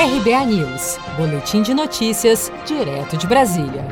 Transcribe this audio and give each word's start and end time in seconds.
RBA 0.00 0.46
News, 0.46 0.96
Boletim 1.16 1.60
de 1.60 1.74
Notícias, 1.74 2.52
direto 2.64 3.16
de 3.16 3.26
Brasília. 3.26 3.84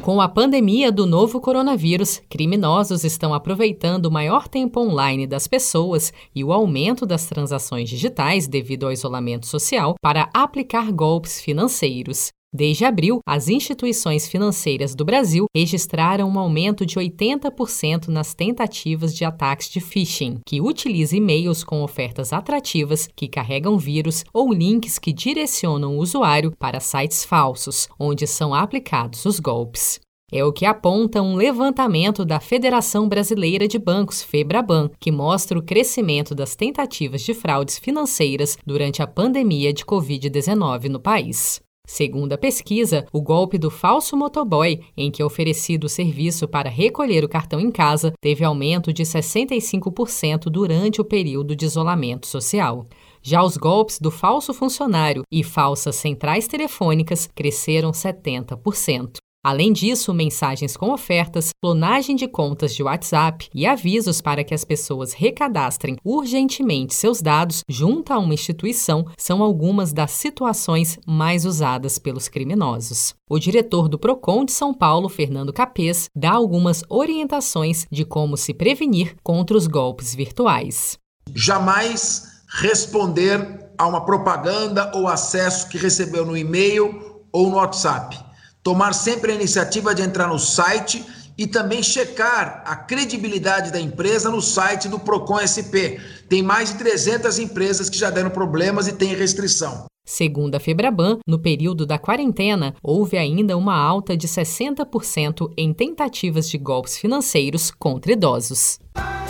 Com 0.00 0.20
a 0.20 0.28
pandemia 0.28 0.90
do 0.90 1.06
novo 1.06 1.40
coronavírus, 1.40 2.20
criminosos 2.28 3.04
estão 3.04 3.32
aproveitando 3.32 4.06
o 4.06 4.10
maior 4.10 4.48
tempo 4.48 4.80
online 4.80 5.24
das 5.24 5.46
pessoas 5.46 6.12
e 6.34 6.42
o 6.42 6.52
aumento 6.52 7.06
das 7.06 7.26
transações 7.26 7.88
digitais 7.88 8.48
devido 8.48 8.84
ao 8.84 8.90
isolamento 8.90 9.46
social 9.46 9.94
para 10.02 10.28
aplicar 10.34 10.90
golpes 10.90 11.40
financeiros. 11.40 12.32
Desde 12.54 12.84
abril, 12.84 13.20
as 13.26 13.48
instituições 13.48 14.28
financeiras 14.28 14.94
do 14.94 15.06
Brasil 15.06 15.46
registraram 15.56 16.28
um 16.28 16.38
aumento 16.38 16.84
de 16.84 16.96
80% 16.96 18.08
nas 18.08 18.34
tentativas 18.34 19.16
de 19.16 19.24
ataques 19.24 19.70
de 19.70 19.80
phishing, 19.80 20.38
que 20.46 20.60
utiliza 20.60 21.16
e-mails 21.16 21.64
com 21.64 21.82
ofertas 21.82 22.30
atrativas 22.30 23.08
que 23.16 23.26
carregam 23.26 23.78
vírus 23.78 24.22
ou 24.34 24.52
links 24.52 24.98
que 24.98 25.14
direcionam 25.14 25.96
o 25.96 26.00
usuário 26.00 26.52
para 26.58 26.78
sites 26.78 27.24
falsos, 27.24 27.88
onde 27.98 28.26
são 28.26 28.54
aplicados 28.54 29.24
os 29.24 29.40
golpes. 29.40 29.98
É 30.30 30.44
o 30.44 30.52
que 30.52 30.66
aponta 30.66 31.22
um 31.22 31.36
levantamento 31.36 32.22
da 32.22 32.38
Federação 32.38 33.08
Brasileira 33.08 33.66
de 33.66 33.78
Bancos, 33.78 34.22
FEBRABAN, 34.22 34.90
que 35.00 35.10
mostra 35.10 35.58
o 35.58 35.62
crescimento 35.62 36.34
das 36.34 36.54
tentativas 36.54 37.22
de 37.22 37.32
fraudes 37.32 37.78
financeiras 37.78 38.58
durante 38.66 39.02
a 39.02 39.06
pandemia 39.06 39.72
de 39.72 39.84
Covid-19 39.86 40.88
no 40.88 41.00
país. 41.00 41.62
Segundo 41.86 42.32
a 42.32 42.38
pesquisa, 42.38 43.06
o 43.12 43.20
golpe 43.20 43.58
do 43.58 43.70
falso 43.70 44.16
motoboy, 44.16 44.80
em 44.96 45.10
que 45.10 45.20
é 45.20 45.24
oferecido 45.24 45.84
o 45.84 45.88
serviço 45.88 46.46
para 46.46 46.70
recolher 46.70 47.24
o 47.24 47.28
cartão 47.28 47.58
em 47.58 47.70
casa, 47.70 48.12
teve 48.20 48.44
aumento 48.44 48.92
de 48.92 49.02
65% 49.02 50.44
durante 50.44 51.00
o 51.00 51.04
período 51.04 51.56
de 51.56 51.64
isolamento 51.64 52.26
social. 52.26 52.86
Já 53.20 53.42
os 53.42 53.56
golpes 53.56 53.98
do 53.98 54.10
falso 54.10 54.54
funcionário 54.54 55.22
e 55.30 55.44
falsas 55.44 55.96
centrais 55.96 56.46
telefônicas 56.48 57.28
cresceram 57.34 57.90
70%. 57.90 59.21
Além 59.44 59.72
disso, 59.72 60.14
mensagens 60.14 60.76
com 60.76 60.92
ofertas, 60.92 61.50
clonagem 61.60 62.14
de 62.14 62.28
contas 62.28 62.72
de 62.76 62.82
WhatsApp 62.82 63.48
e 63.52 63.66
avisos 63.66 64.20
para 64.20 64.44
que 64.44 64.54
as 64.54 64.64
pessoas 64.64 65.12
recadastrem 65.12 65.96
urgentemente 66.04 66.94
seus 66.94 67.20
dados 67.20 67.64
junto 67.68 68.12
a 68.12 68.20
uma 68.20 68.34
instituição 68.34 69.04
são 69.18 69.42
algumas 69.42 69.92
das 69.92 70.12
situações 70.12 70.96
mais 71.04 71.44
usadas 71.44 71.98
pelos 71.98 72.28
criminosos. 72.28 73.14
O 73.28 73.36
diretor 73.36 73.88
do 73.88 73.98
Procon 73.98 74.44
de 74.44 74.52
São 74.52 74.72
Paulo, 74.72 75.08
Fernando 75.08 75.52
Capês, 75.52 76.08
dá 76.14 76.30
algumas 76.30 76.84
orientações 76.88 77.84
de 77.90 78.04
como 78.04 78.36
se 78.36 78.54
prevenir 78.54 79.16
contra 79.24 79.56
os 79.56 79.66
golpes 79.66 80.14
virtuais. 80.14 80.96
Jamais 81.34 82.44
responder 82.60 83.72
a 83.76 83.88
uma 83.88 84.04
propaganda 84.04 84.92
ou 84.94 85.08
acesso 85.08 85.68
que 85.68 85.78
recebeu 85.78 86.24
no 86.24 86.36
e-mail 86.36 87.24
ou 87.32 87.50
no 87.50 87.56
WhatsApp 87.56 88.21
tomar 88.62 88.92
sempre 88.92 89.32
a 89.32 89.34
iniciativa 89.34 89.94
de 89.94 90.02
entrar 90.02 90.28
no 90.28 90.38
site 90.38 91.04
e 91.36 91.46
também 91.46 91.82
checar 91.82 92.62
a 92.66 92.76
credibilidade 92.76 93.72
da 93.72 93.80
empresa 93.80 94.30
no 94.30 94.40
site 94.40 94.88
do 94.88 94.98
Procon 94.98 95.38
SP. 95.42 95.98
Tem 96.28 96.42
mais 96.42 96.70
de 96.70 96.78
300 96.78 97.38
empresas 97.38 97.88
que 97.88 97.98
já 97.98 98.10
deram 98.10 98.30
problemas 98.30 98.86
e 98.86 98.92
têm 98.92 99.14
restrição. 99.14 99.86
Segundo 100.04 100.56
a 100.56 100.60
Febraban, 100.60 101.18
no 101.26 101.38
período 101.38 101.86
da 101.86 101.98
quarentena, 101.98 102.74
houve 102.82 103.16
ainda 103.16 103.56
uma 103.56 103.76
alta 103.76 104.16
de 104.16 104.26
60% 104.26 105.52
em 105.56 105.72
tentativas 105.72 106.48
de 106.48 106.58
golpes 106.58 106.98
financeiros 106.98 107.70
contra 107.70 108.12
idosos. 108.12 108.78